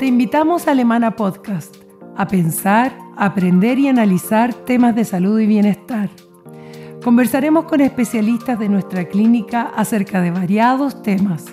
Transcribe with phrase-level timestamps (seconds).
[0.00, 1.76] Te invitamos a Alemana Podcast,
[2.16, 6.08] a pensar, aprender y analizar temas de salud y bienestar.
[7.04, 11.44] Conversaremos con especialistas de nuestra clínica acerca de variados temas,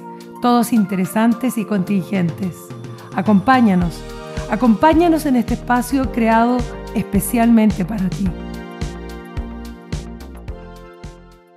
[0.41, 2.55] todos interesantes y contingentes.
[3.18, 4.02] Acompáñanos,
[4.50, 6.55] acompáñanos en este espacio creado
[6.95, 8.29] especialmente para ti.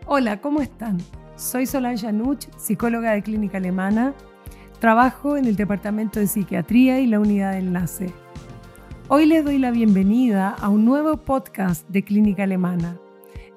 [0.06, 0.98] Hola, ¿cómo están?
[1.36, 4.12] Soy Solange Anuch, psicóloga de Clínica Alemana.
[4.80, 8.14] Trabajo en el Departamento de Psiquiatría y la Unidad de Enlace.
[9.08, 12.96] Hoy les doy la bienvenida a un nuevo podcast de Clínica Alemana,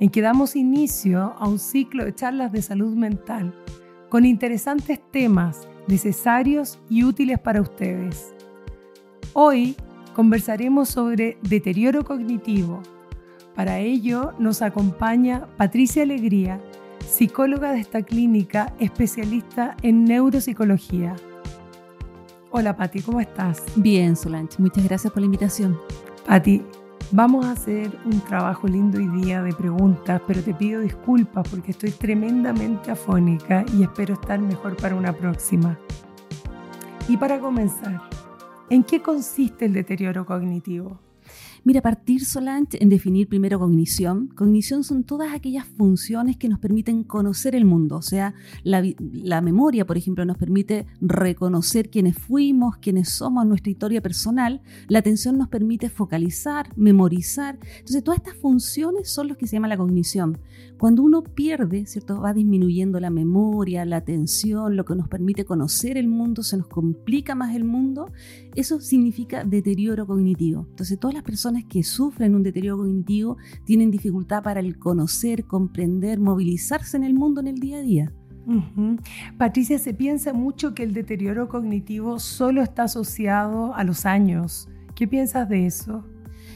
[0.02, 3.56] en que damos inicio a un ciclo de charlas de salud mental
[4.10, 8.36] con interesantes temas necesarios y útiles para ustedes.
[9.32, 9.78] Hoy
[10.14, 12.82] conversaremos sobre deterioro cognitivo.
[13.56, 16.60] Para ello nos acompaña Patricia Alegría,
[17.08, 21.16] psicóloga de esta clínica, especialista en neuropsicología.
[22.52, 23.64] Hola Patti, ¿cómo estás?
[23.76, 25.80] Bien, Solange, muchas gracias por la invitación.
[26.28, 26.64] Patti,
[27.12, 31.72] vamos a hacer un trabajo lindo hoy día de preguntas, pero te pido disculpas porque
[31.72, 35.78] estoy tremendamente afónica y espero estar mejor para una próxima.
[37.08, 38.02] Y para comenzar,
[38.70, 41.00] ¿en qué consiste el deterioro cognitivo?
[41.66, 44.28] Mira, partir Solange en definir primero cognición.
[44.28, 47.96] Cognición son todas aquellas funciones que nos permiten conocer el mundo.
[47.96, 48.34] O sea,
[48.64, 54.62] la, memoria, por ejemplo, nos permite reconocer quiénes fuimos, quiénes somos, nuestra historia personal.
[54.88, 57.60] La atención nos permite focalizar, memorizar.
[57.80, 60.40] Entonces, todas estas funciones son los que se llama la cognición.
[60.78, 62.20] Cuando uno pierde, ¿cierto?
[62.20, 66.68] Va disminuyendo la memoria, la atención, lo que nos permite conocer el mundo, se nos
[66.68, 68.12] complica más el mundo.
[68.56, 70.68] Eso significa deterioro cognitivo.
[70.70, 76.20] Entonces, todas las personas que sufren un deterioro cognitivo tienen dificultad para el conocer, comprender,
[76.20, 78.14] movilizarse en el mundo en el día a día.
[79.38, 84.68] Patricia, se piensa mucho que el deterioro cognitivo solo está asociado a los años.
[84.96, 86.04] ¿Qué piensas de eso?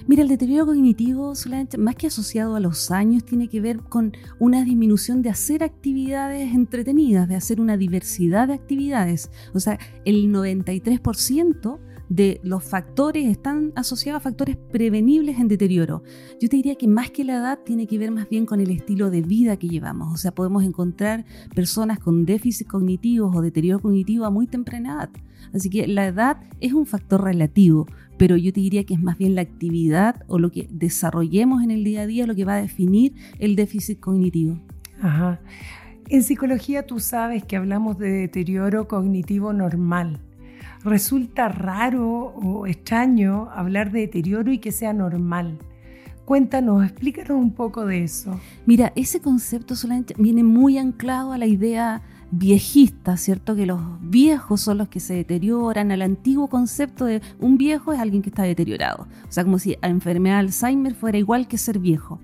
[0.06, 1.34] Mira, el deterioro cognitivo,
[1.78, 6.54] más que asociado a los años, tiene que ver con una disminución de hacer actividades
[6.54, 9.30] entretenidas, de hacer una diversidad de actividades.
[9.54, 11.80] O sea, el 93%
[12.10, 16.04] de los factores están asociados a factores prevenibles en deterioro.
[16.40, 18.72] Yo te diría que más que la edad tiene que ver más bien con el
[18.72, 20.14] estilo de vida que llevamos.
[20.14, 25.10] O sea, podemos encontrar personas con déficit cognitivos o deterioro cognitivo a muy temprana edad.
[25.54, 27.88] Así que la edad es un factor relativo,
[28.18, 31.72] pero yo te diría que es más bien la actividad o lo que desarrollemos en
[31.72, 34.60] el día a día lo que va a definir el déficit cognitivo.
[35.02, 35.40] Ajá.
[36.10, 40.22] En psicología tú sabes que hablamos de deterioro cognitivo normal
[40.88, 45.58] resulta raro o extraño hablar de deterioro y que sea normal.
[46.26, 48.38] Cuéntanos, explícanos un poco de eso.
[48.66, 53.56] Mira, ese concepto solamente viene muy anclado a la idea viejista, ¿cierto?
[53.56, 58.00] Que los viejos son los que se deterioran, al antiguo concepto de un viejo es
[58.00, 59.08] alguien que está deteriorado.
[59.28, 62.20] O sea, como si la enfermedad de Alzheimer fuera igual que ser viejo.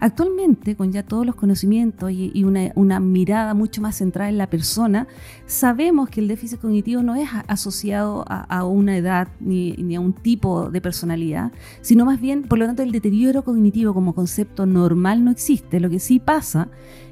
[0.00, 5.06] Actualmente, con ya todos los conocimientos y, una, mirada mucho más centrada en la persona,
[5.46, 10.12] sabemos que el déficit cognitivo no es asociado a, una edad ni, ni, a un
[10.12, 15.24] tipo de personalidad, sino más bien, por lo tanto, el deterioro cognitivo como concepto normal
[15.24, 15.80] no existe.
[15.80, 16.68] Lo que sí pasa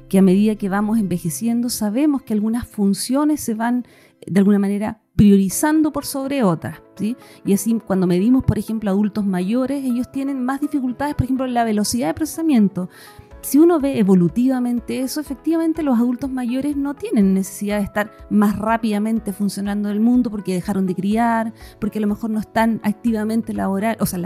[0.09, 3.85] que a medida que vamos envejeciendo sabemos que algunas funciones se van
[4.25, 6.81] de alguna manera priorizando por sobre otras.
[6.95, 7.15] ¿sí?
[7.45, 11.53] Y así cuando medimos, por ejemplo, adultos mayores, ellos tienen más dificultades, por ejemplo, en
[11.53, 12.89] la velocidad de procesamiento.
[13.41, 18.57] Si uno ve evolutivamente eso, efectivamente los adultos mayores no tienen necesidad de estar más
[18.57, 22.81] rápidamente funcionando en el mundo porque dejaron de criar, porque a lo mejor no están
[22.81, 24.17] activamente laboral, o sea,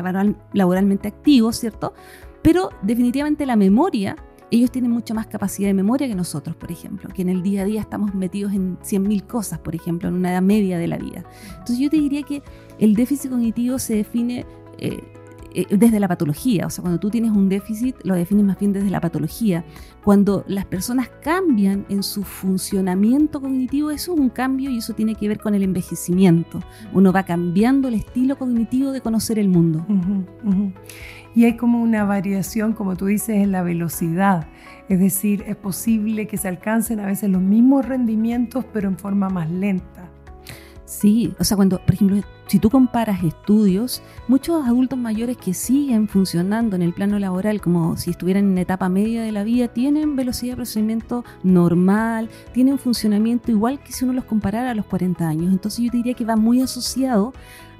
[0.53, 1.93] laboralmente activos, ¿cierto?
[2.41, 4.15] Pero definitivamente la memoria
[4.51, 7.61] ellos tienen mucha más capacidad de memoria que nosotros, por ejemplo, que en el día
[7.61, 10.97] a día estamos metidos en 100.000 cosas, por ejemplo, en una edad media de la
[10.97, 11.23] vida.
[11.49, 12.41] Entonces yo te diría que
[12.79, 14.45] el déficit cognitivo se define
[14.77, 14.99] eh,
[15.53, 18.71] eh, desde la patología, o sea, cuando tú tienes un déficit lo defines más bien
[18.71, 19.65] desde la patología.
[20.03, 25.15] Cuando las personas cambian en su funcionamiento cognitivo, eso es un cambio y eso tiene
[25.15, 26.59] que ver con el envejecimiento.
[26.93, 29.85] Uno va cambiando el estilo cognitivo de conocer el mundo.
[31.39, 34.47] Y hay como una variación, como tú dices, en la velocidad.
[34.89, 39.29] Es decir, es posible que se alcancen a veces los mismos rendimientos, pero en forma
[39.29, 40.09] más lenta.
[40.83, 46.09] Sí, o sea, cuando, por ejemplo, si tú comparas estudios, muchos adultos mayores que siguen
[46.09, 50.17] funcionando en el plano laboral como si estuvieran en etapa media de la vida, tienen
[50.17, 55.25] velocidad de procedimiento normal, tienen funcionamiento igual que si uno los comparara a los 40
[55.25, 55.53] años.
[55.53, 57.31] Entonces yo diría que va muy asociado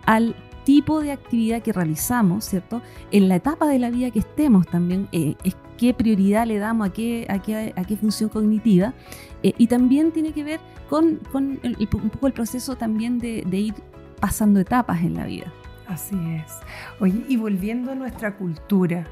[0.06, 0.34] al
[0.70, 2.84] tipo de actividad que realizamos, ¿cierto?
[3.10, 6.90] En la etapa de la vida que estemos también, eh, es qué prioridad le damos
[6.90, 8.94] a qué, a qué, a qué función cognitiva.
[9.42, 13.74] Eh, y también tiene que ver con, con un poco el proceso también de, ir
[14.20, 15.52] pasando etapas en la vida.
[15.88, 16.60] Así es.
[17.00, 19.08] Oye, y volviendo a nuestra cultura,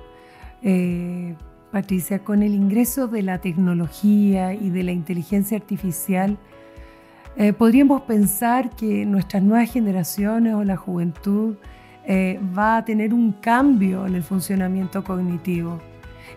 [0.61, 1.35] eh,
[1.71, 6.37] Patricia, con el ingreso de la tecnología y de la inteligencia artificial,
[7.39, 11.55] eh, podríamos pensar que nuestras nuevas generaciones o la juventud
[12.03, 15.79] eh, va a tener un cambio en el funcionamiento cognitivo.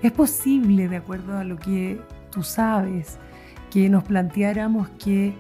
[0.03, 1.99] Es posible, de acuerdo a lo que
[2.31, 3.19] tú sabes,
[3.71, 5.33] que nos planteáramos que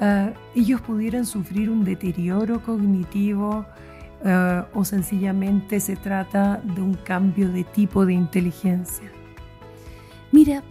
[0.00, 3.66] eh, ellos pudieran sufrir un deterioro cognitivo
[4.74, 9.10] o sencillamente se trata de un cambio de tipo de inteligencia.
[10.30, 10.62] Mira,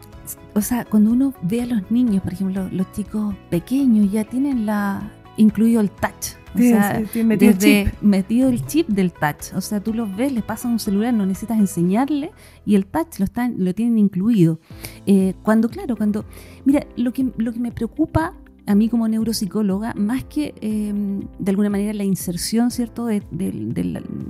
[0.53, 4.65] o sea, cuando uno ve a los niños, por ejemplo, los chicos pequeños ya tienen
[4.65, 6.37] la incluido el touch.
[6.55, 8.01] O sea, metido, desde, el chip.
[8.01, 9.53] metido el chip del touch.
[9.55, 12.31] O sea, tú los ves, les pasan un celular, no necesitas enseñarle
[12.65, 14.59] y el touch lo, están, lo tienen incluido.
[15.05, 16.25] Eh, cuando, claro, cuando...
[16.65, 18.33] Mira, lo que, lo que me preocupa
[18.65, 20.93] a mí como neuropsicóloga, más que eh,
[21.39, 23.23] de alguna manera la inserción, ¿cierto?, de,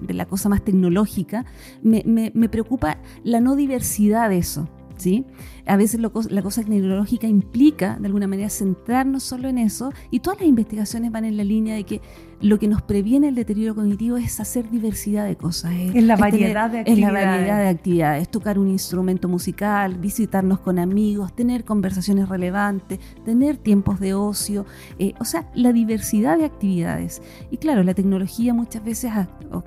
[0.10, 1.46] la, cosa más tecnológica,
[1.82, 4.70] me, me preocupa la no diversidad de eso.
[5.00, 5.26] ¿Sí?
[5.66, 10.40] A veces la cosa tecnológica implica, de alguna manera, centrarnos solo en eso y todas
[10.40, 12.02] las investigaciones van en la línea de que
[12.42, 15.74] lo que nos previene el deterioro cognitivo es hacer diversidad de cosas.
[15.74, 16.88] Es, la variedad de actividades.
[16.88, 23.00] Es la variedad de actividades, tocar un instrumento musical, visitarnos con amigos, tener conversaciones relevantes,
[23.26, 24.66] tener tiempos de ocio,
[25.00, 27.22] eh, o sea, la diversidad de actividades.
[27.52, 29.12] Y claro, la tecnología muchas veces,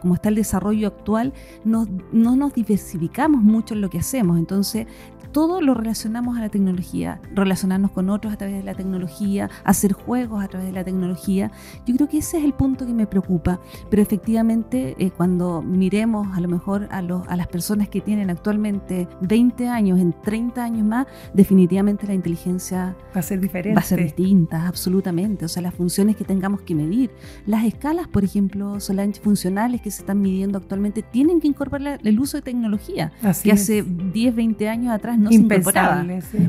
[0.00, 1.34] como está el desarrollo actual,
[1.64, 4.38] no nos diversificamos mucho en lo que hacemos.
[4.38, 4.86] Entonces,
[5.32, 9.92] todo lo relacionamos a la tecnología, relacionarnos con otros a través de la tecnología, hacer
[9.92, 11.50] juegos a través de la tecnología.
[11.86, 16.36] Yo creo que ese es el punto que me preocupa, pero efectivamente eh, cuando miremos
[16.36, 20.86] a lo mejor a, a las personas que tienen actualmente 20 años, en 30 años
[20.86, 23.74] más, definitivamente la inteligencia va a ser diferente.
[23.74, 25.44] Va a ser distinta, absolutamente.
[25.44, 27.10] O sea, las funciones que tengamos que medir.
[27.46, 32.20] Las escalas, por ejemplo, Solange, funcionales que se están midiendo actualmente, tienen que incorporar el
[32.20, 33.12] uso de tecnología,
[33.42, 36.04] que hace 10, 20 años atrás no se incorporaba.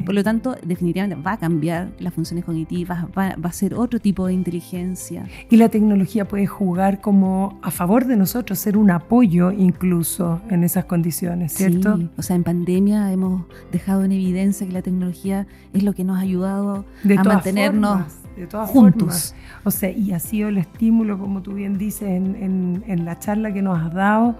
[0.06, 4.00] Por lo tanto, definitivamente va a cambiar las funciones cognitivas, va, va a ser otro
[4.00, 5.26] tipo de inteligencia.
[5.50, 10.64] Y la tecnología puede jugar como a favor de nosotros, ser un apoyo incluso en
[10.64, 11.98] esas condiciones, ¿cierto?
[11.98, 16.04] Sí, o sea, en pandemia hemos dejado en evidencia que la tecnología es lo que
[16.04, 16.86] nos ha ayudado
[17.18, 18.04] a mantenernos
[18.36, 19.36] de todas juntos.
[19.64, 23.54] O sea, y ha sido el estímulo, como tú bien dices en, en la charla
[23.54, 24.36] que nos has dado,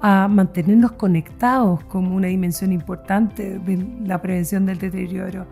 [0.00, 5.46] a mantenernos conectados como una dimensión importante de la prevención del deterioro.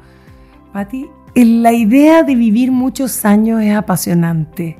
[0.73, 4.79] Patti, la idea de vivir muchos años es apasionante.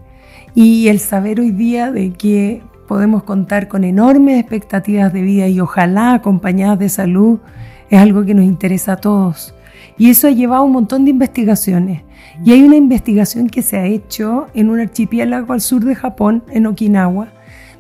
[0.55, 5.61] Y el saber hoy día de que podemos contar con enormes expectativas de vida y
[5.61, 7.41] ojalá acompañadas de salud
[7.91, 9.55] es algo que nos interesa a todos.
[9.99, 12.03] Y eso ha llevado un montón de investigaciones.
[12.45, 16.45] Y hay una investigación que se ha hecho en un archipiélago al sur de Japón,
[16.51, 17.29] en Okinawa,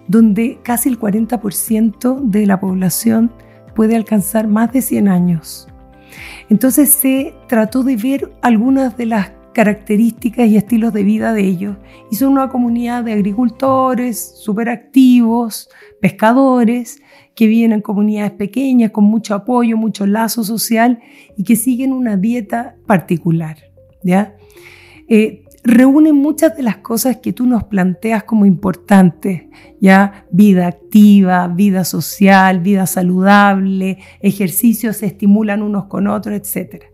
[0.08, 3.32] donde casi el 40% de la población
[3.74, 5.68] puede alcanzar más de 100 años.
[6.48, 11.76] Entonces se trató de ver algunas de las características y estilos de vida de ellos.
[12.10, 15.70] Y son una comunidad de agricultores súper activos,
[16.00, 17.00] pescadores,
[17.34, 21.00] que viven en comunidades pequeñas con mucho apoyo, mucho lazo social
[21.38, 23.56] y que siguen una dieta particular.
[24.02, 24.36] ¿ya?
[25.08, 29.44] Eh, reúnen muchas de las cosas que tú nos planteas como importantes,
[29.80, 36.86] ya vida activa, vida social, vida saludable, ejercicios se estimulan unos con otros, etcétera.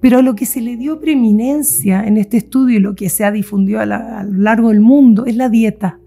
[0.00, 3.32] Pero lo que se le dio preeminencia en este estudio y lo que se ha
[3.32, 5.98] difundido a, lo largo del mundo es la dieta.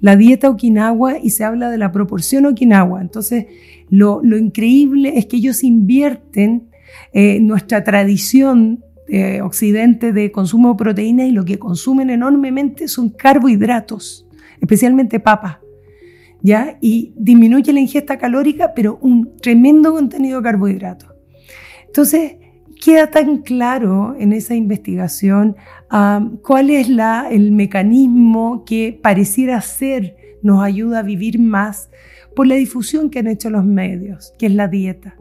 [0.00, 3.00] La dieta Okinawa y se habla de la proporción Okinawa.
[3.00, 3.46] Entonces,
[3.88, 6.68] lo, increíble es que ellos invierten
[7.12, 13.10] eh, nuestra tradición de Occidente de consumo de proteínas y lo que consumen enormemente son
[13.10, 14.26] carbohidratos,
[14.60, 15.60] especialmente papa.
[16.44, 16.76] ¿ya?
[16.80, 21.10] Y disminuye la ingesta calórica, pero un tremendo contenido de carbohidratos.
[21.86, 22.36] Entonces,
[22.84, 25.56] queda tan claro en esa investigación
[26.42, 31.88] cuál es la, el mecanismo que pareciera ser nos ayuda a vivir más
[32.36, 35.16] por la difusión que han hecho los medios, que es la dieta.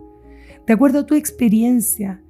[0.68, 2.22] De acuerdo a tu experiencia,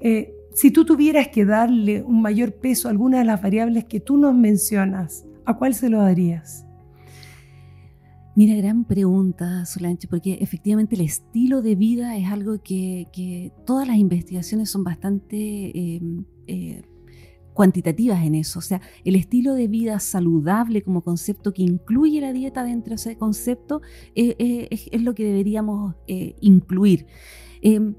[0.00, 3.98] eh, si tú tuvieras que darle un mayor peso a alguna de las variables que
[3.98, 6.64] tú nos mencionas, ¿a cuál se lo darías?
[8.36, 13.96] Mira, gran pregunta, Solange, porque efectivamente el estilo de vida es algo que, todas las
[13.96, 16.82] investigaciones son bastante em, eh,
[17.52, 18.60] cuantitativas en eso.
[18.60, 22.96] O sea, el estilo de vida saludable como concepto que incluye la dieta dentro de
[22.96, 23.82] ese concepto
[24.16, 25.94] eh, eh, es, lo que deberíamos
[26.40, 27.06] incluir.
[27.62, 27.94] Em,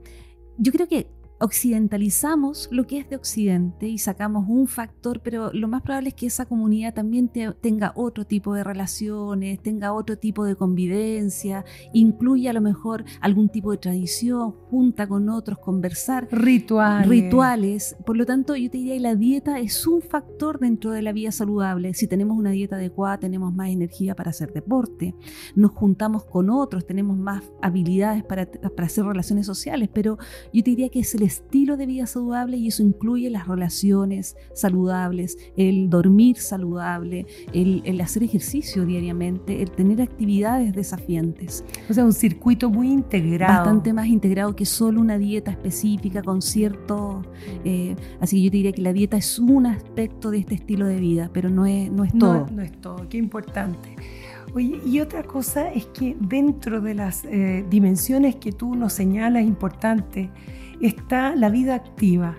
[0.58, 1.08] yo creo que
[1.40, 6.16] occidentalizamos lo que es de Occidente y sacamos un factor, pero lo más probable es
[6.16, 12.52] que esa comunidad también tenga otro tipo de relaciones, tenga otro tipo de convivencia, incluya
[12.52, 16.28] a lo mejor algún tipo de tradición, junta con otros, conversar.
[16.32, 17.08] Rituales.
[17.08, 17.96] Rituales.
[18.06, 21.12] Por lo tanto, yo te diría que la dieta es un factor dentro de la
[21.12, 21.94] vida saludable.
[21.94, 25.16] Si tenemos una dieta adecuada, tenemos más energía para hacer deporte,
[25.56, 30.18] nos juntamos con otros, tenemos más habilidades para, para hacer relaciones sociales, pero
[30.54, 34.36] yo te diría que es el estilo de vida saludable y eso incluye las relaciones
[34.54, 41.64] saludables, el dormir saludable, el, hacer ejercicio diariamente, el tener actividades desafiantes.
[41.90, 43.66] O sea, un circuito muy integrado.
[43.66, 47.24] Bastante más integrado que solo una dieta específica con cierto...
[47.64, 50.86] Eh, así que yo te diría que la dieta es un aspecto de este estilo
[50.86, 52.48] de vida, pero no es, no es todo.
[52.52, 53.96] No, es todo, qué importante.
[54.54, 59.44] Oye, y otra cosa es que dentro de las eh, dimensiones que tú nos señalas
[59.44, 60.30] importantes,
[60.82, 62.36] está la vida activa.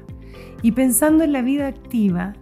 [0.63, 2.35] Y pensando en la vida activa,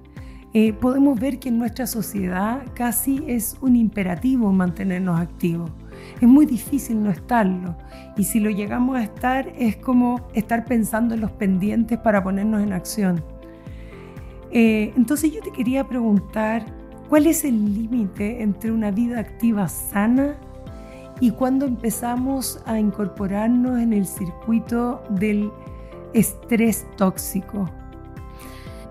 [0.53, 5.71] eh, podemos ver que en nuestra sociedad casi es un imperativo mantenernos activos.
[6.21, 7.77] Es muy difícil no estarlo.
[8.17, 12.63] Y si lo llegamos a estar, es como estar pensando en los pendientes para ponernos
[12.63, 13.25] en acción.
[14.53, 16.65] Eh, entonces yo te quería preguntar,
[17.09, 20.37] ¿cuál es el límite entre una vida activa sana
[21.21, 25.51] y cuando empezamos a incorporarnos en el circuito del
[26.15, 27.69] estrés tóxico?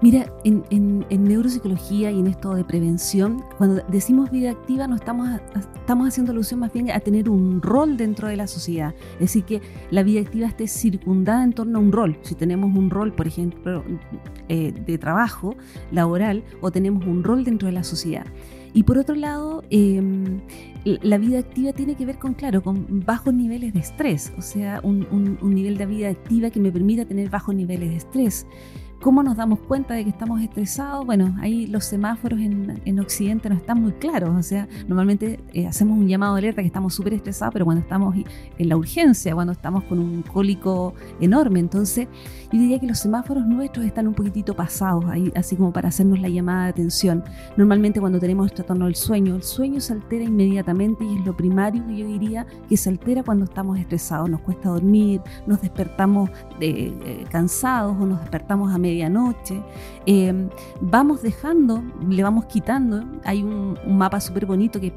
[0.04, 6.10] Mira, en, neuropsicología y en esto de prevención, cuando decimos vida activa, no estamos, estamos
[6.10, 8.94] haciendo alusión más bien a tener un rol dentro de la sociedad.
[9.14, 9.62] Es decir, que
[9.92, 12.20] la vida activa esté circundada en torno a un rol.
[12.24, 13.86] Si tenemos un rol, por ejemplo,
[14.50, 15.56] eh, de trabajo,
[15.90, 18.26] laboral, o tenemos un rol dentro de la sociedad.
[18.74, 20.40] Y por otro lado, em,
[20.84, 24.80] la vida activa tiene que ver con, claro, con bajos niveles de estrés, o sea,
[24.84, 25.08] un,
[25.42, 28.48] un nivel de vida activa que me permita tener bajos niveles de estrés.
[29.04, 31.06] ¿Cómo nos damos cuenta de que estamos estresados?
[31.06, 34.34] Bueno, ahí los semáforos en, Occidente no están muy claros.
[34.34, 37.82] O sea, normalmente eh, hacemos un llamado de alerta que estamos súper estresados, pero cuando
[37.82, 38.16] estamos
[38.58, 41.60] en la urgencia, cuando estamos con un cólico enorme.
[41.60, 42.08] Entonces,
[42.50, 46.22] yo diría que los semáforos nuestros están un poquitito pasados, ahí, así como para hacernos
[46.22, 47.26] la llamada de atención.
[47.58, 51.36] Normalmente cuando tenemos el trastorno del sueño, el sueño se altera inmediatamente y es lo
[51.36, 54.30] primario que yo diría que se altera cuando estamos estresados.
[54.30, 56.30] Nos cuesta dormir, nos despertamos
[56.62, 59.62] eh, cansados o nos despertamos a medio medianoche.
[60.06, 60.50] Em,
[60.82, 63.04] vamos dejando, le vamos quitando.
[63.24, 64.92] Hay un, mapa súper bonito que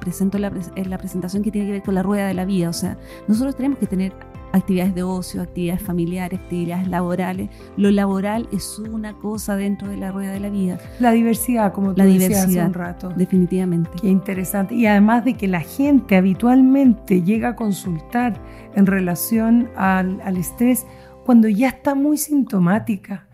[0.00, 2.44] presento en la, en la presentación que tiene que ver con la rueda de la
[2.44, 2.68] vida.
[2.68, 2.96] O sea,
[3.28, 4.12] nosotros tenemos que tener
[4.52, 7.50] actividades de ocio, actividades familiares, actividades laborales.
[7.76, 10.78] Lo laboral es una cosa dentro de la rueda de la vida.
[11.00, 13.08] La diversidad, como tú la decías hace un rato.
[13.16, 13.90] Definitivamente.
[14.00, 14.74] Qué interesante.
[14.74, 18.40] Y además de que la gente habitualmente llega a consultar
[18.74, 20.86] en relación al, al estrés
[21.24, 23.26] cuando ya está muy sintomática.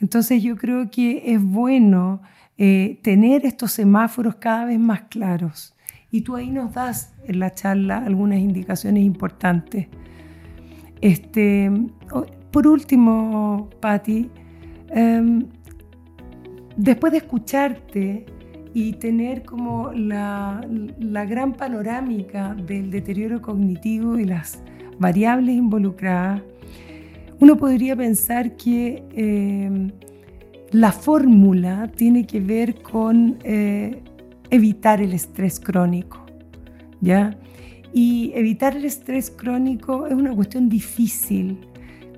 [0.00, 2.20] Entonces yo creo que es bueno
[2.58, 5.74] eh, tener estos semáforos cada vez más claros.
[6.10, 9.88] Y tú ahí nos das en la charla algunas indicaciones importantes.
[11.00, 11.70] Este,
[12.50, 14.30] por último, Patti,
[14.90, 15.46] em,
[16.76, 18.26] después de escucharte
[18.72, 20.66] y tener como la,
[20.98, 24.62] la gran panorámica del deterioro cognitivo y las
[24.98, 26.42] variables involucradas,
[27.40, 29.90] uno podría pensar que eh,
[30.70, 34.02] la fórmula tiene que ver con eh,
[34.50, 36.24] evitar el estrés crónico,
[37.00, 37.36] ¿ya?
[37.92, 41.58] Y evitar el estrés crónico es una cuestión difícil.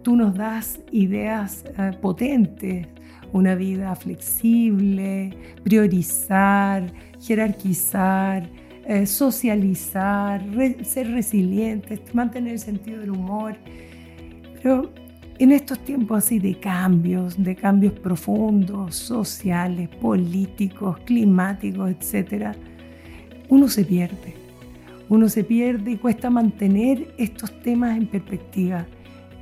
[0.02, 2.86] Tú nos das ideas eh, potentes,
[3.32, 5.30] una vida flexible,
[5.64, 8.48] priorizar, jerarquizar,
[9.04, 10.42] socializar,
[10.82, 13.54] ser resilientes, mantener el sentido del humor.
[14.62, 14.90] Pero
[15.38, 22.56] en estos tiempos así de cambios, de cambios profundos, sociales, políticos, climáticos, etc.,
[23.48, 24.34] uno se pierde.
[25.08, 28.86] Uno se pierde y cuesta mantener estos temas en perspectiva.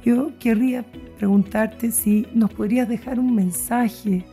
[0.05, 0.85] Yo querría
[1.17, 4.25] preguntarte si nos podrías dejar un mensaje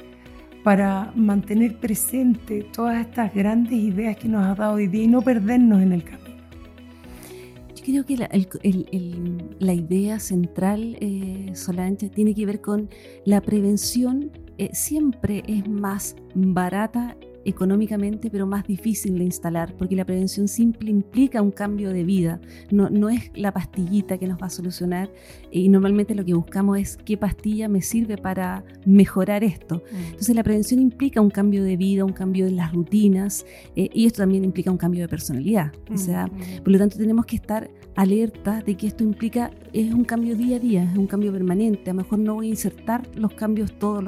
[0.64, 5.22] para mantener presente todas estas grandes ideas que nos has dado hoy día y no
[5.22, 6.23] perdernos en el camino
[7.84, 12.90] creo que la, idea central, eh, Solange, tiene que ver con
[13.26, 14.32] la prevención.
[14.58, 20.90] Eh, siempre es más barata económicamente, pero más difícil de instalar, porque la prevención simple
[20.90, 22.40] implica un cambio de vida,
[22.72, 25.10] no, no es la pastillita que nos va a solucionar
[25.52, 29.76] y normalmente lo que buscamos es qué pastilla me sirve para mejorar esto.
[29.76, 30.06] Mm.
[30.12, 33.46] Entonces la prevención implica un cambio de vida, un cambio en las rutinas
[33.76, 35.72] eh, y esto también implica un cambio de personalidad.
[35.92, 36.64] O sea, mm.
[36.64, 40.58] por lo tanto tenemos que estar alerta de que esto implica, es un cambio día
[40.58, 41.90] a día, es un cambio permanente.
[41.90, 44.06] A lo mejor no voy a insertar los cambios todos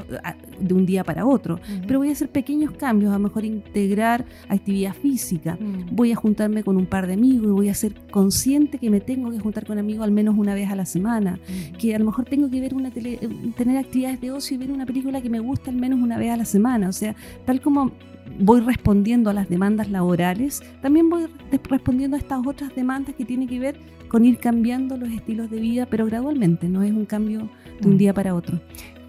[0.59, 4.25] de un día para otro, pero voy a hacer pequeños cambios, a lo mejor integrar
[4.47, 5.57] actividad física,
[5.91, 9.01] voy a juntarme con un par de amigos y voy a ser consciente que me
[9.01, 11.39] tengo que juntar con amigos al menos una vez a la semana,
[11.79, 13.19] que a lo mejor tengo que ver una tele,
[13.57, 16.31] tener actividades de ocio y ver una película que me gusta al menos una vez
[16.31, 16.89] a la semana.
[16.89, 17.15] O sea,
[17.45, 17.91] tal como
[18.39, 21.27] voy respondiendo a las demandas laborales, también voy
[21.69, 25.59] respondiendo a estas otras demandas que tienen que ver con ir cambiando los estilos de
[25.59, 27.97] vida, pero gradualmente, no es un cambio de un mm.
[27.97, 28.59] día para otro.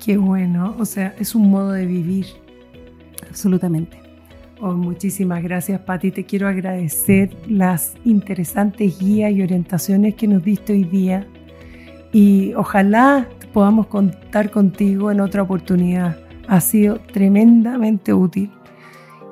[0.05, 2.27] Qué bueno, o sea, es un modo de vivir.
[3.29, 3.99] Absolutamente.
[4.61, 6.11] Oh, muchísimas gracias, Patti.
[6.11, 11.27] Te quiero agradecer las interesantes guías y orientaciones que nos diste hoy día.
[12.13, 16.19] Y ojalá podamos contar contigo en otra oportunidad.
[16.49, 18.51] Ha sido tremendamente útil.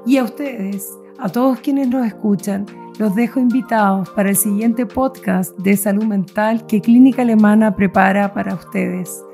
[0.06, 2.66] Y a ustedes, a todos quienes nos escuchan,
[2.98, 8.54] los dejo invitados para el siguiente podcast de salud mental que Clínica Alemana prepara para
[8.54, 9.24] ustedes.